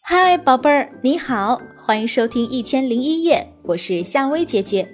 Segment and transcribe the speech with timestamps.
[0.00, 4.88] 嗨，宝贝儿，你好，欢迎收听《一千零一夜》，我是夏薇姐姐。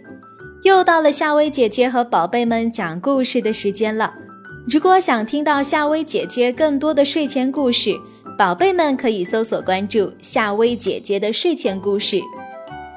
[0.64, 4.12] 又到了夏薇姐姐和宝贝们讲故事的时间了。
[4.72, 7.94] 如果想听到夏薇姐姐更多的睡前故事，
[8.38, 12.20] 宝贝们可以搜索关注夏薇姐姐的睡前故事。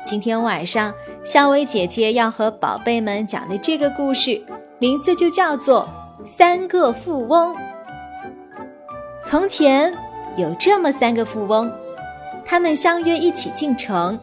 [0.04, 4.42] 今天晚上，夏薇姐姐要和宝贝们讲的这个故事，
[4.78, 5.89] 名字就叫做
[6.28, 7.54] 《三个富翁》。
[9.28, 9.92] 从前
[10.38, 11.72] 有这么三个富翁，
[12.45, 14.18] 他们相约一起进城。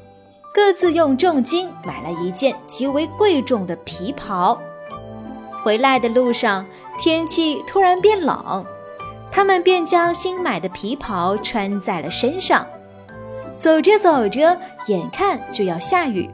[0.55, 4.61] 各自用重金买了一件极为贵重的皮袍。
[5.51, 6.65] 回来的路上，
[6.99, 8.65] 天气突然变冷，
[9.31, 12.65] 他们便将新买的皮袍穿在了身上。
[13.57, 14.57] 走着走着，
[14.87, 16.31] 眼看就要下雨，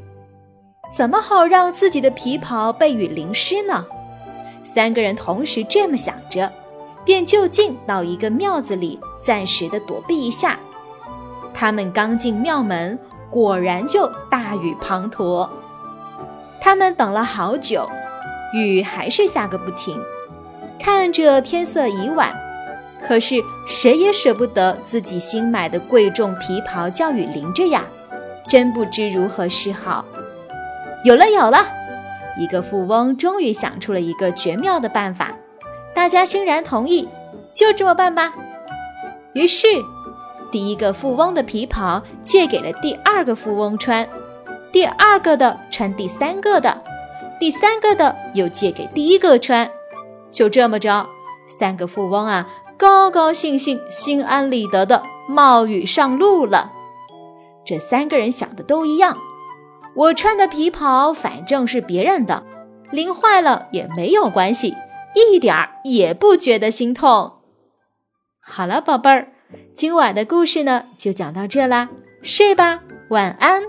[0.95, 3.87] 怎么好让自己的皮袍被雨淋湿呢？
[4.63, 6.53] 三个人同时这么想着，
[7.05, 10.59] 便就近到一个庙子里暂时的躲避一下。
[11.55, 12.99] 他们刚进庙门。
[13.31, 15.47] 果然就大雨滂沱，
[16.63, 17.87] 他们等了好久，
[18.55, 20.01] 雨还是下个不停。
[20.81, 22.35] 看着天色已晚，
[23.07, 27.85] 可是谁也舍不得自己新买的贵重皮袍叫雨淋着呀，
[28.47, 30.03] 真不知如何是好。
[31.05, 31.67] 有了有了，
[32.39, 35.35] 一个富翁终于想出了一个绝妙的办法，
[35.99, 37.09] 大家欣然同意，
[37.53, 38.33] 就这么办吧。
[39.33, 39.67] 于是。
[40.53, 44.09] 第一个富翁的皮袍借给了第二个富翁穿，
[44.71, 46.81] 第二个的穿第三个的，
[47.41, 49.69] 第三个的又借给第一个穿，
[50.31, 51.07] 就这么着，
[51.59, 56.71] 三个富翁啊，高高兴兴、心安理得的冒雨上路了。
[57.67, 59.19] 这三个人想的都一样，
[59.95, 62.45] 我穿的皮袍反正是别人的，
[62.93, 64.75] 淋坏了也没有关系，
[65.33, 67.35] 一点儿也不觉得心痛。
[68.41, 69.33] 好了，宝贝儿。
[69.75, 71.89] 今晚的故事呢，就讲到这啦，
[72.23, 73.63] 睡吧，晚安。